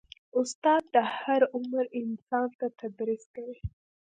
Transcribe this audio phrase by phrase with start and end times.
[0.39, 3.57] استاد د هر عمر انسان ته تدریس کوي.